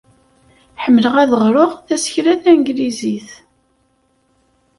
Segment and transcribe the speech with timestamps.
[0.83, 3.29] Ḥemmleɣ ad ɣreɣ tasekla tanglizit.